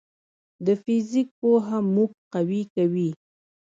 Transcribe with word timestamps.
د 0.65 0.67
فزیک 0.83 1.27
پوهه 1.39 1.79
موږ 1.93 2.11
قوي 2.33 2.61
کوي. 2.75 3.09